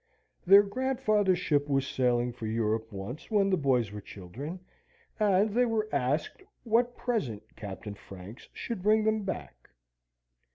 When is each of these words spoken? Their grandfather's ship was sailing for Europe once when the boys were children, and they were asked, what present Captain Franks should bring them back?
Their 0.47 0.63
grandfather's 0.63 1.37
ship 1.37 1.67
was 1.69 1.85
sailing 1.85 2.33
for 2.33 2.47
Europe 2.47 2.91
once 2.91 3.29
when 3.29 3.51
the 3.51 3.55
boys 3.55 3.91
were 3.91 4.01
children, 4.01 4.59
and 5.19 5.53
they 5.53 5.65
were 5.67 5.87
asked, 5.93 6.41
what 6.63 6.97
present 6.97 7.43
Captain 7.55 7.93
Franks 7.93 8.47
should 8.51 8.81
bring 8.81 9.03
them 9.03 9.21
back? 9.21 9.69